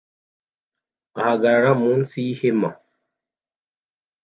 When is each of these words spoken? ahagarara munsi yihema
ahagarara 1.19 1.71
munsi 1.81 2.15
yihema 2.25 2.69